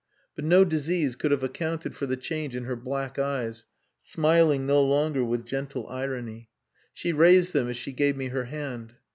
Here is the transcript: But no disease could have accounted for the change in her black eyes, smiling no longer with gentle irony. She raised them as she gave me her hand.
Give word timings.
But 0.35 0.45
no 0.45 0.65
disease 0.65 1.15
could 1.15 1.29
have 1.29 1.43
accounted 1.43 1.95
for 1.95 2.07
the 2.07 2.17
change 2.17 2.55
in 2.55 2.63
her 2.63 2.75
black 2.75 3.19
eyes, 3.19 3.67
smiling 4.01 4.65
no 4.65 4.81
longer 4.83 5.23
with 5.23 5.45
gentle 5.45 5.87
irony. 5.89 6.49
She 6.91 7.13
raised 7.13 7.53
them 7.53 7.67
as 7.69 7.77
she 7.77 7.91
gave 7.91 8.17
me 8.17 8.29
her 8.29 8.45
hand. 8.45 8.95